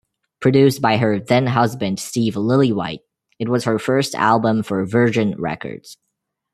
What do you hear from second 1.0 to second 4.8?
then-husband Steve Lillywhite, it was her first album